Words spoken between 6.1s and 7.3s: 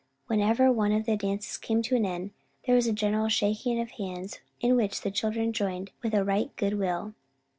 a right good will.